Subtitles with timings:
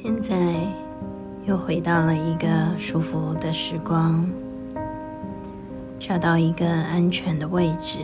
[0.00, 0.36] 现在
[1.44, 4.30] 又回到了一个舒服的时光，
[5.98, 7.98] 找到一个安全的位置。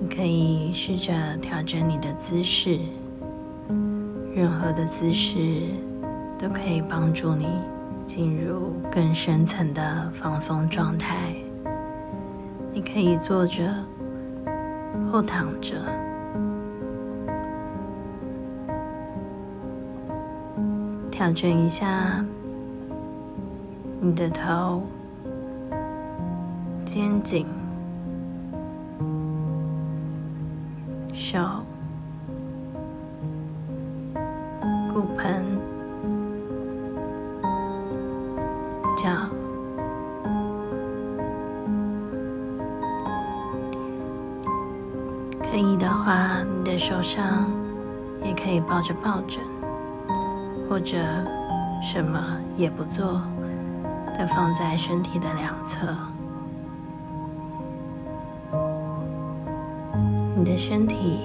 [0.00, 2.78] 你可以试着调整你的姿势，
[4.34, 5.36] 任何的姿势
[6.38, 7.46] 都可以帮助你
[8.06, 11.34] 进入更深层的放松状态。
[12.72, 13.70] 你可以坐着
[15.12, 15.99] 或躺着。
[21.20, 22.24] 调整一下
[24.00, 24.82] 你的头、
[26.82, 27.46] 肩颈、
[31.12, 31.38] 手、
[34.90, 35.44] 骨盆、
[38.96, 39.10] 脚，
[45.42, 47.44] 可以的话，你的手上
[48.24, 49.59] 也可以抱着抱枕。
[50.70, 50.96] 或者
[51.82, 53.20] 什么也不做，
[54.16, 55.96] 的放在身体的两侧。
[60.36, 61.22] 你的身体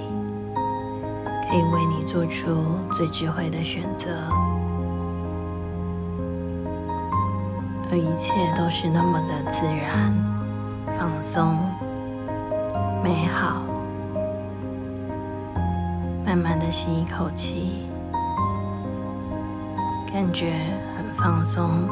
[1.48, 4.10] 可以为你做出最智慧的选择，
[7.92, 10.12] 而一切都是那么的自然、
[10.98, 11.60] 放松、
[13.04, 13.62] 美好。
[16.26, 17.86] 慢慢的吸一口气。
[20.16, 20.54] 感觉
[20.96, 21.90] 很放松，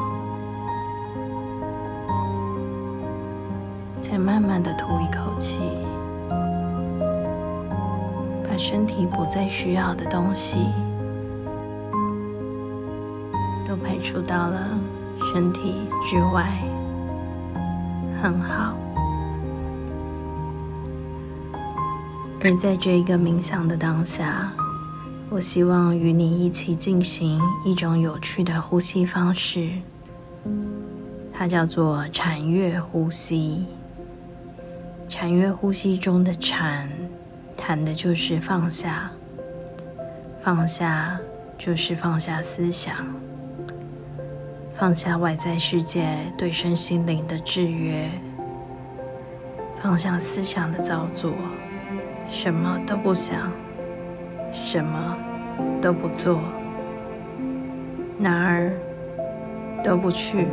[4.00, 5.60] 再慢慢的吐一口气，
[8.48, 10.70] 把身体不再需要的东西
[13.62, 14.70] 都排除到了
[15.30, 16.50] 身体之外，
[18.22, 18.74] 很好。
[22.42, 24.50] 而在这一个冥想的当下。
[25.34, 29.68] 我希望与你一起进行一种有趣的呼吸方式，
[31.32, 33.66] 它叫做禅悦呼吸。
[35.08, 36.88] 禅悦呼吸中的禅，
[37.56, 39.10] 谈的就是放下，
[40.40, 41.18] 放下
[41.58, 42.94] 就是放下思想，
[44.72, 48.08] 放下外在世界对身心灵的制约，
[49.82, 51.32] 放下思想的造作，
[52.30, 53.50] 什么都不想。
[54.56, 55.18] 什么
[55.80, 56.40] 都不做，
[58.18, 58.72] 哪儿
[59.84, 60.46] 都不去。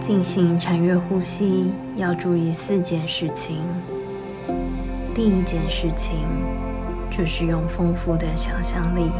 [0.00, 3.58] 进行禅悦呼吸要注意四件事情。
[5.14, 6.18] 第一件事情
[7.10, 9.10] 就是用丰富的想象力，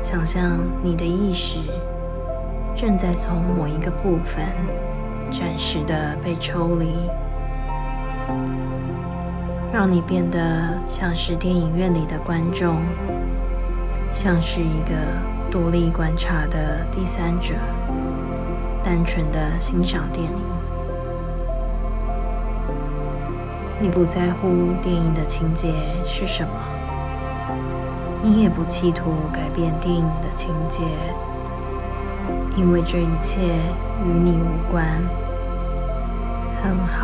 [0.00, 1.58] 想象你的意识
[2.74, 4.46] 正在从某一个部分
[5.30, 6.86] 暂时的被抽离。
[9.74, 10.38] 让你变得
[10.86, 12.76] 像是电影院里的观众，
[14.14, 14.94] 像是一个
[15.50, 17.54] 独立观察的第三者，
[18.84, 20.38] 单纯的欣赏电影。
[23.80, 25.74] 你不在乎电影的情节
[26.06, 26.52] 是什么，
[28.22, 30.82] 你也不企图改变电影的情节，
[32.56, 33.40] 因为这一切
[34.04, 34.86] 与你无关。
[36.62, 37.03] 很好。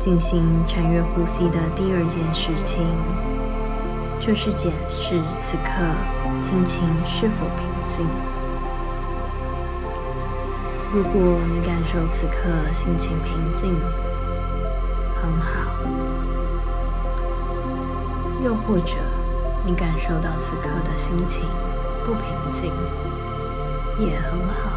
[0.00, 2.82] 进行禅悦呼吸的第二件事情，
[4.18, 5.70] 就是检视此刻
[6.40, 8.06] 心情是否平静。
[10.90, 13.74] 如果你感受此刻心情平静，
[15.20, 15.68] 很好；
[18.42, 18.96] 又或者
[19.66, 21.44] 你感受到此刻的心情
[22.06, 22.72] 不平静，
[23.98, 24.69] 也很好。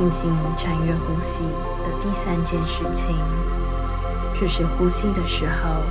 [0.00, 1.42] 进行禅悦呼吸
[1.84, 3.14] 的第三件事情，
[4.32, 5.82] 就是呼吸的时候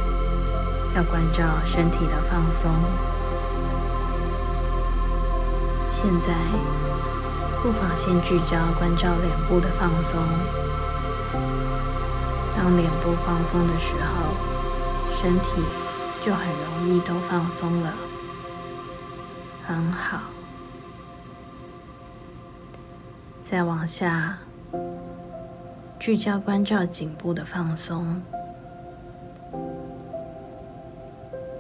[0.96, 2.72] 要关照身体的放松。
[5.94, 6.34] 现在，
[7.62, 10.20] 不妨先聚焦关照脸部的放松。
[12.58, 15.62] 当脸部放松的时候，身体
[16.26, 17.94] 就很容易都放松了。
[19.68, 20.39] 很好。
[23.50, 24.38] 再往下，
[25.98, 28.22] 聚焦关照颈部的放松。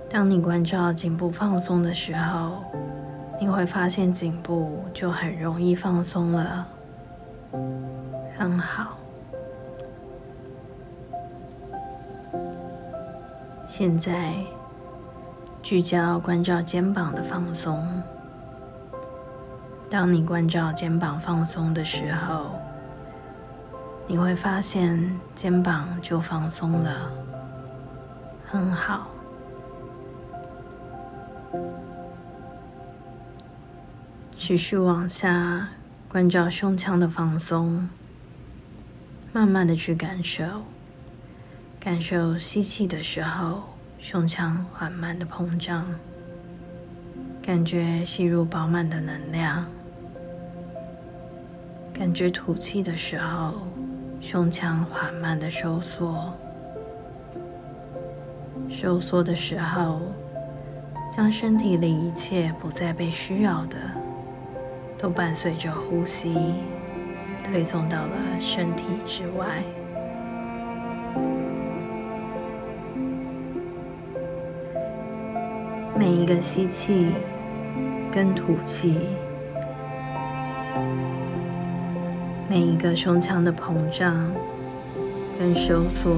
[0.07, 2.63] 当你关照颈部放松的时候，
[3.41, 6.67] 你会发现颈部就很容易放松了。
[8.37, 8.95] 很好。
[13.65, 14.35] 现在
[15.63, 17.83] 聚焦关照肩膀的放松。
[19.89, 22.51] 当你关照肩膀放松的时候，
[24.07, 27.11] 你会发现肩膀就放松了，
[28.45, 29.07] 很好。
[34.37, 35.69] 持续往下，
[36.07, 37.89] 关照胸腔的放松，
[39.33, 40.43] 慢慢的去感受，
[41.79, 43.63] 感受吸气的时候，
[43.97, 45.85] 胸腔缓慢的膨胀，
[47.41, 49.65] 感觉吸入饱满的能量。
[51.99, 53.55] 感觉吐气的时候，
[54.21, 56.33] 胸腔缓慢的收缩。
[58.69, 59.99] 收缩的时候，
[61.11, 63.75] 将身体里一切不再被需要的，
[64.97, 66.53] 都伴随着呼吸
[67.43, 69.61] 推送到了身体之外。
[75.97, 77.11] 每一个吸气
[78.09, 79.01] 跟吐气。
[82.49, 84.25] 每一个胸腔的膨胀
[85.37, 86.15] 跟收缩，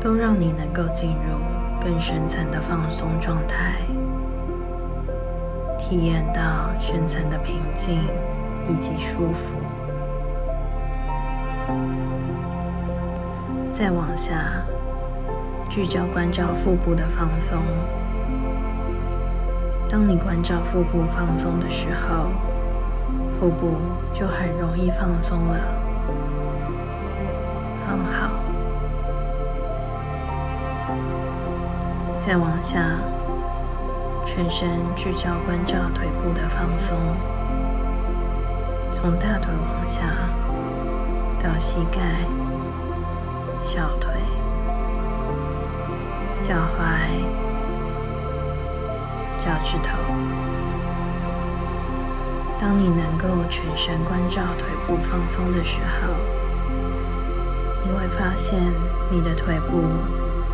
[0.00, 1.40] 都让你能够进入
[1.82, 3.80] 更深层的放松状态，
[5.76, 7.98] 体验到深层的平静
[8.70, 9.58] 以及舒服。
[13.72, 14.62] 再往下，
[15.68, 17.58] 聚焦关照腹部的放松。
[19.88, 22.28] 当你关照腹部放松的时候，
[23.42, 23.76] 腹部
[24.14, 25.58] 就很容易放松了，
[27.84, 28.30] 很好。
[32.24, 32.78] 再往下，
[34.24, 36.96] 全身聚焦关照腿部的放松，
[38.94, 40.02] 从大腿往下
[41.42, 41.98] 到膝盖、
[43.60, 44.12] 小腿、
[46.44, 46.84] 脚踝、
[49.40, 50.61] 脚趾头。
[52.62, 56.14] 当你能够全神关照腿部放松的时候，
[57.84, 58.56] 你会发现
[59.10, 59.82] 你的腿部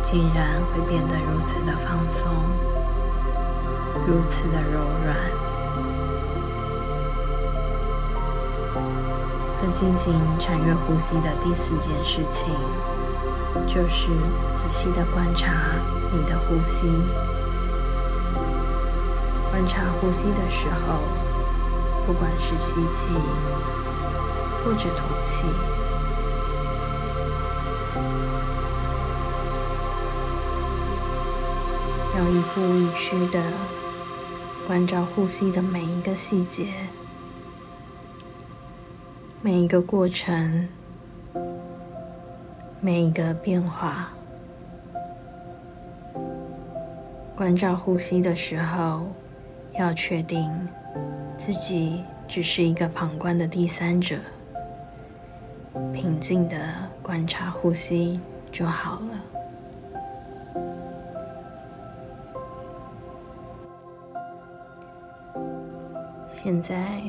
[0.01, 2.27] 竟然会变得如此的放松，
[4.07, 5.15] 如此的柔软。
[9.61, 12.47] 而进行禅悦呼吸的第四件事情，
[13.67, 14.09] 就是
[14.55, 15.53] 仔细的观察
[16.11, 16.87] 你的呼吸。
[19.51, 21.28] 观察呼吸的时候。
[22.09, 23.07] 不管是吸气
[24.65, 25.45] 或者吐气，
[32.17, 33.39] 要一步一趋的
[34.65, 36.73] 关照呼吸的每一个细节，
[39.43, 40.67] 每一个过程，
[42.81, 44.09] 每一个变化。
[47.35, 49.05] 关照呼吸的时候，
[49.77, 50.49] 要确定。
[51.39, 54.19] 自己只是一个旁观的第三者，
[55.93, 56.57] 平静的
[57.01, 58.19] 观察呼吸
[58.51, 59.15] 就好了。
[66.33, 67.01] 现在，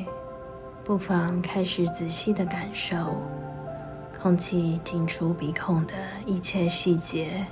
[0.85, 2.95] 不妨开始仔细的感受
[4.17, 5.93] 空气进出鼻孔的
[6.25, 7.45] 一切细节，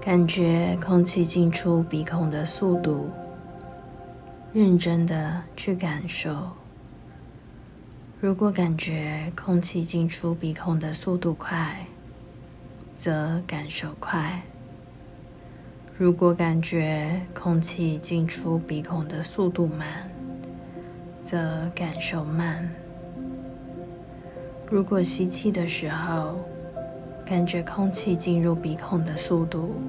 [0.00, 3.10] 感觉空气进出鼻孔的速度。
[4.52, 6.34] 认真的去感受。
[8.20, 11.86] 如果感觉空气进出鼻孔的速度快，
[12.96, 14.40] 则感受快；
[15.96, 20.10] 如果感觉空气进出鼻孔的速度慢，
[21.22, 22.68] 则感受慢。
[24.70, 26.40] 如果吸气的时候
[27.24, 29.80] 感觉空气进入鼻孔的速度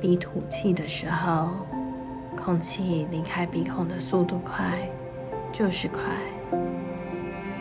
[0.00, 1.50] 比吐气的时候，
[2.44, 4.78] 空气离开鼻孔的速度快，
[5.50, 6.00] 就是快。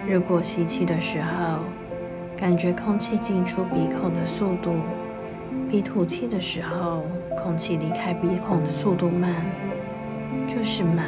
[0.06, 1.60] 如果吸气的时候，
[2.36, 4.76] 感觉空气进出鼻孔的速度
[5.72, 7.04] 比吐气的时候，
[7.42, 9.34] 空气离开鼻孔的速度慢，
[10.50, 11.06] 就是慢。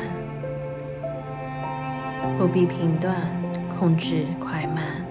[2.38, 3.14] 不必评断，
[3.78, 5.06] 控制快慢，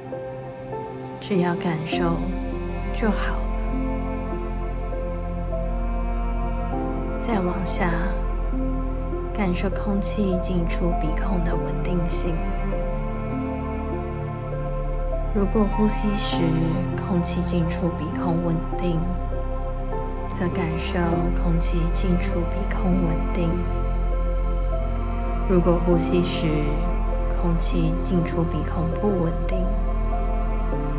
[1.20, 2.16] 只要感受
[2.98, 3.42] 就好了。
[7.20, 7.90] 再往下。
[9.36, 12.36] 感受空气进出鼻孔的稳定性。
[15.34, 16.44] 如果呼吸时
[16.96, 18.96] 空气进出鼻孔稳定，
[20.30, 20.94] 则感受
[21.42, 23.48] 空气进出鼻孔稳定；
[25.48, 26.46] 如果呼吸时
[27.42, 29.58] 空气进出鼻孔不稳定，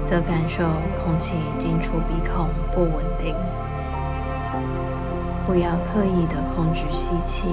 [0.04, 0.62] 则感受
[1.02, 3.34] 空气进出鼻孔不稳定。
[5.48, 7.48] 不要刻意的控制吸气。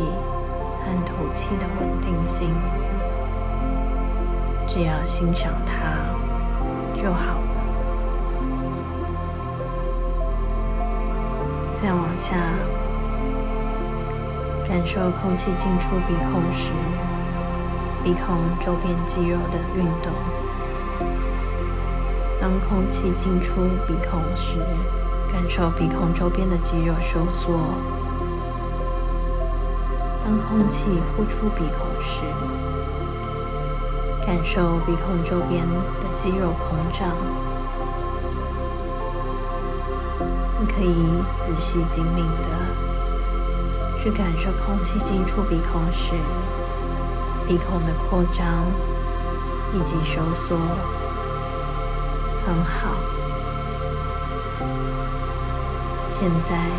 [0.85, 2.51] 和吐气的稳定性，
[4.67, 5.73] 只要欣赏它
[7.01, 7.41] 就好了。
[11.75, 12.37] 再往下，
[14.69, 16.71] 感受空气进出鼻孔时，
[18.05, 20.13] 鼻孔周边肌肉的运动。
[22.41, 24.59] 当空气进出鼻孔时，
[25.33, 27.59] 感受鼻孔周边的肌肉收缩。
[30.25, 30.85] 当空气
[31.17, 32.23] 呼出鼻孔时，
[34.25, 35.67] 感受鼻孔周边
[36.01, 37.11] 的肌肉膨胀。
[40.61, 40.95] 你可以
[41.45, 42.49] 仔细精明的
[44.01, 46.15] 去感受空气进出鼻孔时，
[47.49, 48.65] 鼻孔的扩张
[49.75, 50.57] 以及收缩，
[52.47, 52.95] 很好。
[56.21, 56.71] 现在，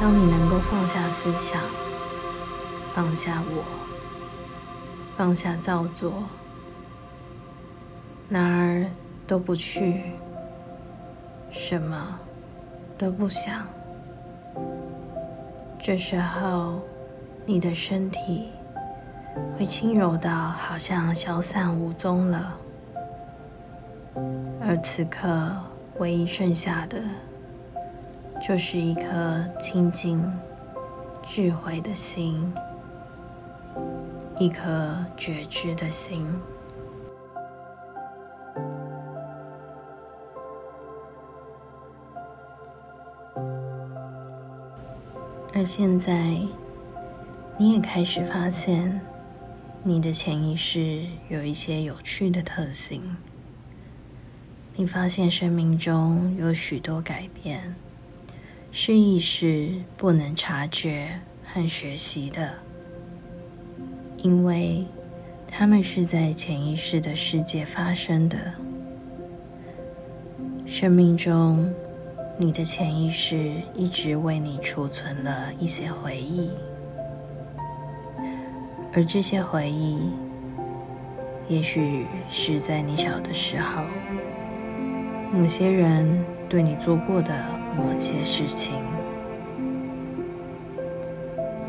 [0.00, 1.60] 当你能够放下思想。
[2.94, 3.62] 放下我，
[5.16, 6.24] 放下造作，
[8.28, 8.84] 哪儿
[9.26, 10.02] 都不去，
[11.50, 12.18] 什么
[12.96, 13.66] 都不想。
[15.78, 16.80] 这时候，
[17.46, 18.48] 你的身体
[19.56, 22.54] 会轻柔到好像消散无踪了，
[24.60, 25.50] 而此刻
[25.98, 27.00] 唯一剩下的，
[28.46, 30.20] 就是一颗清净、
[31.24, 32.52] 智慧的心。
[34.40, 36.24] 一颗觉知的心，
[45.52, 46.38] 而现在，
[47.56, 49.00] 你也开始发现，
[49.82, 53.16] 你的潜意识有一些有趣的特性。
[54.76, 57.74] 你发现生命中有许多改变，
[58.70, 62.67] 是意识不能察觉和学习的。
[64.18, 64.84] 因为
[65.46, 68.36] 他们是在潜意识的世界发生的。
[70.66, 71.72] 生命中，
[72.36, 76.50] 你的潜意识一直为你储存了一些回忆，
[78.92, 79.98] 而这些回忆，
[81.48, 83.82] 也许是在你小的时候，
[85.32, 87.32] 某些人对你做过的
[87.76, 88.74] 某些事情，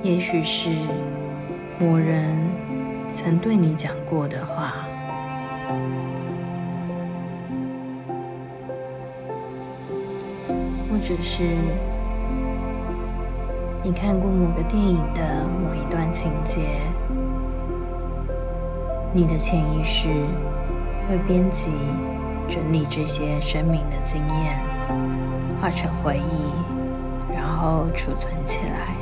[0.04, 0.72] 也许是。
[1.82, 2.38] 某人
[3.14, 4.74] 曾对你讲过的话，
[10.90, 11.56] 或者是
[13.82, 16.82] 你看过某个电影的某一段情节，
[19.14, 20.10] 你的潜意识
[21.08, 21.72] 会编辑、
[22.50, 24.60] 整理这些生命的经验，
[25.62, 28.99] 化成回忆，然后储存起来。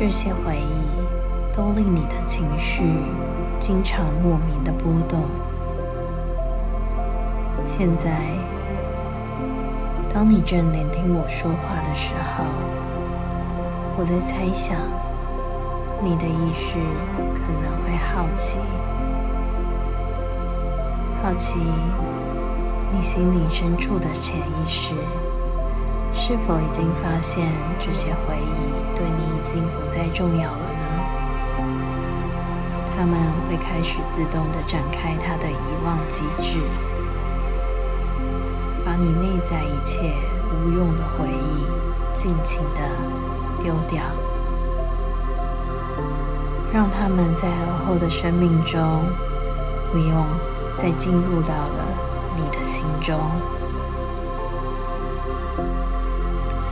[0.00, 2.84] 这些回忆都令你的情绪
[3.58, 5.24] 经常莫名的波动。
[7.66, 8.20] 现在，
[10.14, 12.44] 当你正聆听我说话的时候，
[13.96, 14.76] 我在猜想，
[16.00, 16.74] 你的意识
[17.34, 18.56] 可能会好奇，
[21.24, 21.58] 好奇
[22.92, 24.94] 你心灵深处的潜意识。
[26.20, 27.46] 是否已经发现
[27.78, 30.84] 这些回忆对你已经不再重要了呢？
[32.94, 33.16] 他们
[33.48, 35.54] 会开始自动的展开它的遗
[35.86, 36.58] 忘机制，
[38.84, 40.12] 把你内在一切
[40.50, 41.64] 无用的回忆
[42.14, 42.80] 尽情的
[43.62, 44.02] 丢掉，
[46.72, 49.04] 让他们在而后的生命中
[49.92, 50.26] 不用
[50.76, 51.86] 再进入到了
[52.36, 53.18] 你的心中。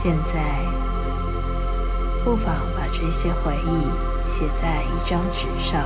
[0.07, 0.63] 现在，
[2.23, 5.83] 不妨把这些回忆写在一张纸上，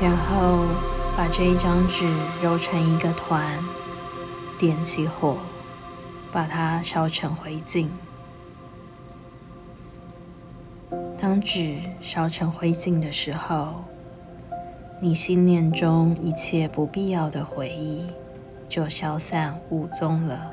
[0.00, 0.64] 然后
[1.14, 2.10] 把这一张纸
[2.42, 3.58] 揉成一个团，
[4.58, 5.36] 点起火，
[6.32, 7.86] 把它烧成灰烬。
[11.20, 13.84] 当纸烧成灰烬的时候，
[15.04, 18.06] 你心念中一切不必要的回忆
[18.68, 20.48] 就消散无踪了。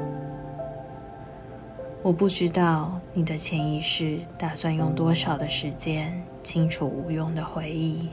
[2.02, 8.10] 我不知道你的潜意识打算用多少的时间清除无用的回忆。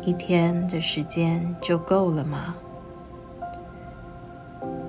[0.00, 2.54] 一天的时间就够了吗？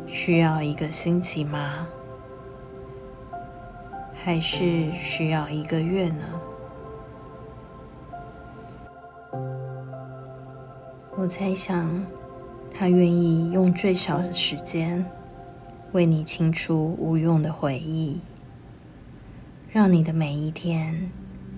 [0.08, 1.86] 需要一个星期吗？
[4.13, 6.24] 还是需要一个月呢？
[11.24, 12.06] 我猜想，
[12.70, 15.06] 他愿意用最少的时间
[15.94, 18.20] 为你清除无用的回忆，
[19.72, 21.10] 让你的每一天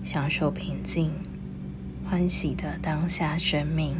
[0.04, 1.10] 享受平静、
[2.08, 3.96] 欢喜的当下生命。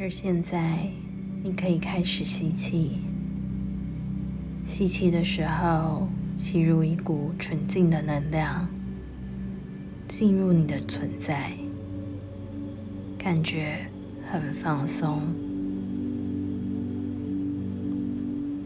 [0.00, 0.88] 而现在，
[1.42, 3.00] 你可以开始吸气。
[4.64, 8.66] 吸气的时候，吸入一股纯净的能量，
[10.08, 11.52] 进入你的存在，
[13.22, 13.76] 感觉
[14.28, 15.22] 很放松。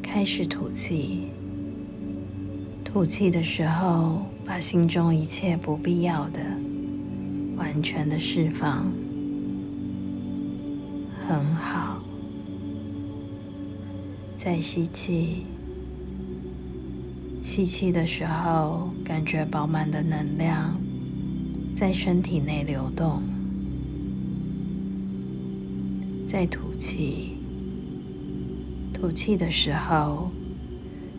[0.02, 1.26] 开始吐气，
[2.82, 6.40] 吐气的时候，把心中一切不必要的
[7.58, 8.90] 完全的释放。
[11.28, 12.02] 很好，
[14.38, 15.44] 再吸气。
[17.42, 20.80] 吸气的时候，感觉饱满的能量
[21.74, 23.35] 在身体内流动。
[26.26, 27.36] 再吐气，
[28.92, 30.30] 吐气的时候，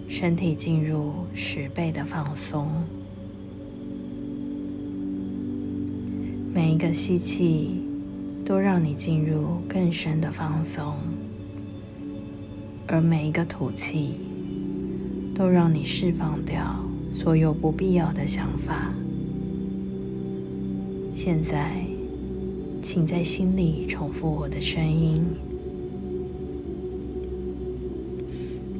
[0.07, 2.69] 身体进入十倍的放松。
[6.53, 7.83] 每一个吸气。
[8.47, 10.95] 都让你进入更深的放松，
[12.87, 14.13] 而每一个吐气
[15.35, 18.93] 都让你释放掉所有不必要的想法。
[21.13, 21.85] 现在，
[22.89, 25.21] 请在心里重复我的声音：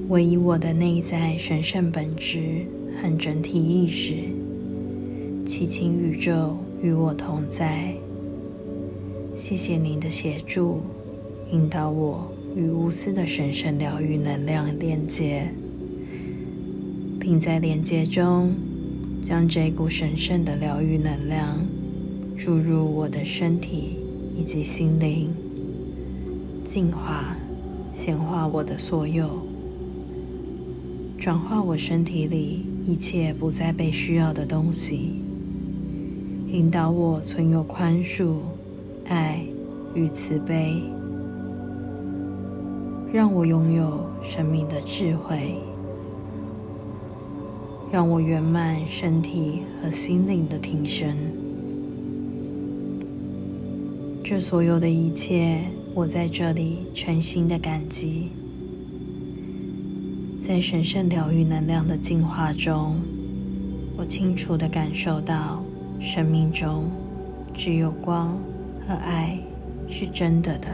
[0.08, 2.66] 我以我的内在神圣本质
[3.02, 4.14] 和整体意识，
[5.46, 7.94] 祈请宇宙与我同在。
[9.36, 10.80] 谢谢您的协助，
[11.52, 15.50] 引导我与无私的神圣疗愈能量连接，
[17.20, 18.54] 并在连接中
[19.22, 21.60] 将这股神圣的疗愈能量
[22.38, 23.98] 注入我的身体
[24.38, 25.34] 以及心灵，
[26.64, 27.36] 净化、
[27.92, 29.28] 显化我的所有，
[31.18, 35.14] 转化我身体里一切不再被需要的东西，
[36.48, 38.36] 引导我存有宽恕。
[39.10, 39.42] 爱
[39.96, 40.82] 与慈悲，
[43.14, 45.56] 让我拥有生命的智慧，
[47.90, 51.16] 让我圆满身体和心灵的提升。
[54.30, 55.62] 这所有的一切，
[55.96, 58.28] 我在这里全心的感激。
[60.42, 62.98] 在神圣疗愈能量的净化中，
[63.96, 65.64] 我清楚的感受到，
[66.02, 66.92] 生命中
[67.54, 68.38] 只有光。
[68.86, 69.40] 和爱
[69.88, 70.68] 是真的的。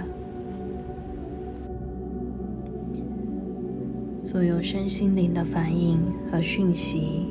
[4.23, 5.99] 所有身心灵的反应
[6.31, 7.27] 和讯息，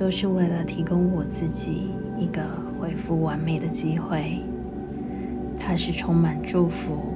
[0.00, 2.42] 都是为了提供我自己一个
[2.80, 4.40] 恢复完美的机会。
[5.66, 7.12] 它是充满祝福、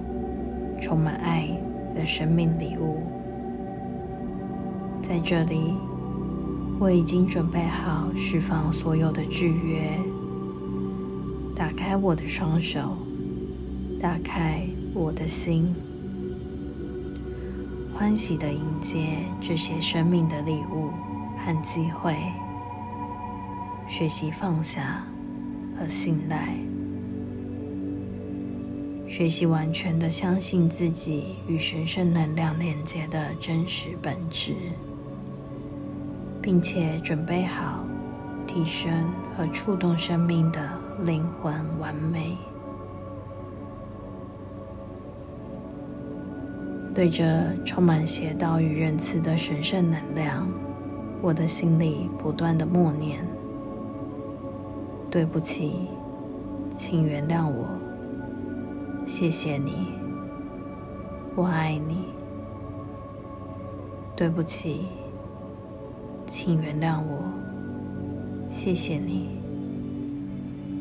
[0.80, 1.48] 充满爱
[1.94, 3.00] 的生命礼物。
[5.00, 5.74] 在这里，
[6.80, 9.96] 我已经准备好释放所有的制约。
[11.54, 12.96] 打开我的双手，
[14.00, 15.72] 打开我的心，
[17.94, 20.90] 欢喜的迎接这些生命的礼物
[21.38, 22.16] 和机会，
[23.86, 25.04] 学习放下
[25.78, 26.56] 和信赖，
[29.10, 34.54] 学习完全的相信自己与神圣能量连接的真实本质，
[36.40, 37.84] 并且准备好
[38.46, 38.92] 提升
[39.36, 40.60] 和触动生命的。
[41.04, 42.36] 灵魂完美，
[46.94, 50.46] 对着充满邪道与仁慈的神圣能量，
[51.22, 53.26] 我的心里不断的默念
[55.10, 55.88] ：“对不起，
[56.74, 57.66] 请原谅我，
[59.12, 59.88] 谢谢你，
[61.34, 62.04] 我爱你。
[64.14, 64.86] 对不起，
[66.28, 67.24] 请原谅我，
[68.52, 69.30] 谢谢你。”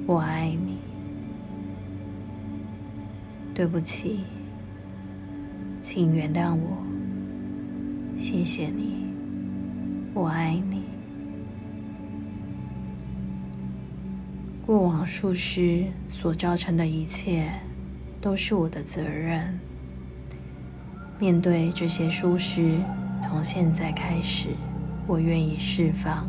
[0.06, 0.78] 我爱你，
[3.56, 4.20] 对不起，
[5.82, 6.78] 请原谅我，
[8.16, 9.08] 谢谢你，
[10.14, 10.84] 我爱你。
[14.68, 17.52] 过往疏失所造成的一切
[18.22, 19.60] 都是我的责任。
[21.20, 22.80] 面对这些舒适，
[23.22, 24.50] 从现在开始，
[25.06, 26.28] 我愿意释放，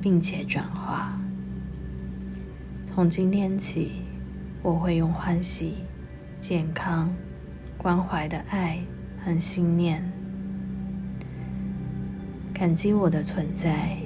[0.00, 1.18] 并且转化。
[2.86, 3.92] 从今天起，
[4.62, 5.74] 我会用欢喜、
[6.40, 7.14] 健康、
[7.76, 8.78] 关怀的爱
[9.24, 10.02] 和信念，
[12.52, 13.98] 感激我的存在，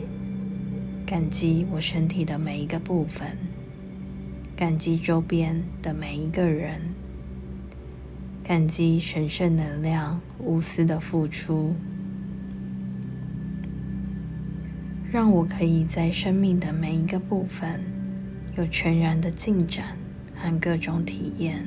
[1.06, 3.38] 感激我身体的每一个部分，
[4.56, 6.80] 感激周边的每一个人，
[8.44, 11.74] 感激神圣能量无私的付出，
[15.12, 17.80] 让我可以在生命的每一个部分
[18.56, 19.96] 有全然的进展
[20.34, 21.64] 和各种体验，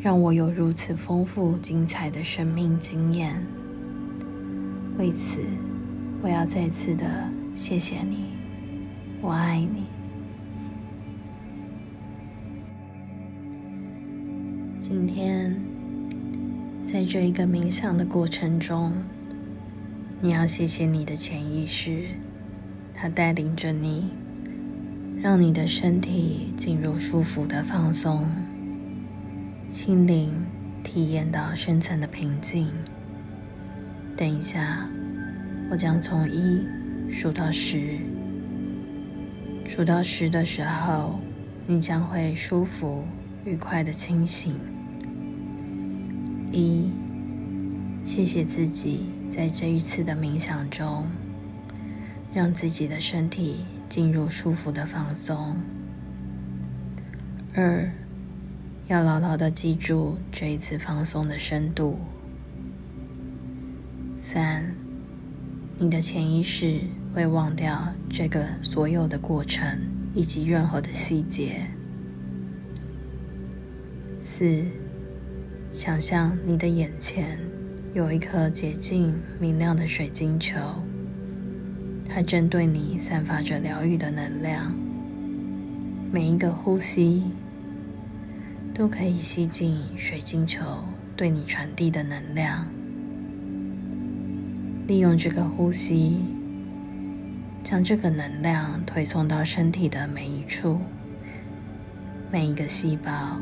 [0.00, 3.42] 让我有如此丰富精彩的生命经验。
[4.98, 5.40] 为此，
[6.22, 8.26] 我要再次的谢谢你，
[9.20, 9.85] 我爱你。
[14.88, 15.52] 今天，
[16.86, 18.92] 在这一个冥想的过程中，
[20.20, 22.04] 你要谢谢你的潜意识，
[22.94, 24.10] 它带领着你，
[25.20, 28.28] 让你的身体进入舒服的放松，
[29.72, 30.32] 心灵
[30.84, 32.68] 体验到深层的平静。
[34.16, 34.88] 等一下，
[35.68, 36.64] 我将从一
[37.10, 37.98] 数到十，
[39.66, 41.18] 数到十的时候，
[41.66, 43.04] 你将会舒服、
[43.44, 44.54] 愉快的清醒。
[46.52, 46.90] 一，
[48.04, 51.06] 谢谢自己在这一次的冥想中，
[52.32, 55.56] 让自己的身体进入舒服的放松。
[57.54, 57.90] 二，
[58.86, 61.98] 要牢牢的记住这一次放松的深度。
[64.22, 64.74] 三，
[65.78, 66.80] 你的潜意识
[67.12, 69.78] 会忘掉这个所有的过程
[70.14, 71.66] 以及任何的细节。
[74.22, 74.64] 四。
[75.76, 77.38] 想象你的眼前
[77.92, 80.58] 有一颗洁净明亮的水晶球，
[82.08, 84.74] 它正对你散发着疗愈的能量。
[86.10, 87.24] 每一个呼吸
[88.72, 90.64] 都可以吸进水晶球
[91.14, 92.66] 对你传递的能量。
[94.86, 96.22] 利用这个呼吸，
[97.62, 100.80] 将这个能量推送到身体的每一处、
[102.32, 103.38] 每一个细胞。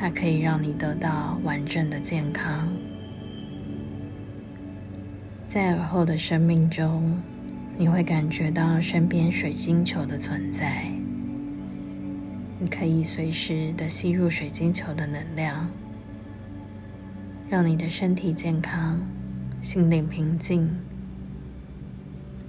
[0.00, 2.68] 它可以让你得到完整的健康。
[5.48, 7.20] 在尔后的生命中，
[7.76, 10.84] 你会感觉到身边水晶球的存在。
[12.60, 15.68] 你可以随时的吸入水晶球的能量，
[17.50, 19.00] 让你的身体健康、
[19.60, 20.70] 心灵平静、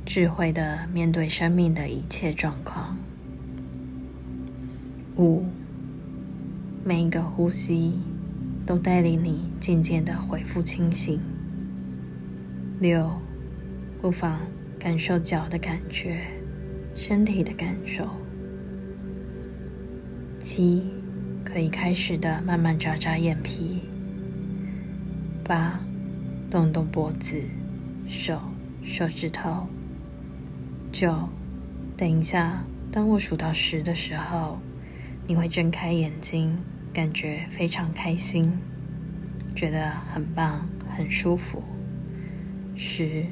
[0.06, 2.96] 智慧的面对生命的一切状况。
[5.18, 5.46] 五。
[6.90, 8.00] 每一个呼吸
[8.66, 11.22] 都带领你渐渐的恢复清醒。
[12.80, 13.12] 六，
[14.02, 14.40] 不妨
[14.80, 16.20] 感受脚的感觉，
[16.96, 18.10] 身体的感受。
[20.40, 20.84] 七，
[21.46, 23.84] 可以开始的慢慢眨眨眼皮。
[25.44, 25.80] 八，
[26.50, 27.40] 动动脖子、
[28.08, 28.42] 手、
[28.84, 29.68] 手指头。
[30.92, 31.30] 九，
[31.96, 34.58] 等一下，当我数到十的时候。
[35.28, 36.58] 你会睁开眼睛，
[36.94, 38.58] 感觉非常开心，
[39.56, 41.64] 觉得很棒、很舒服。
[42.76, 43.26] 十，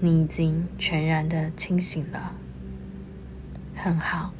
[0.00, 2.34] 你已经全然的清醒了，
[3.74, 4.32] 很好。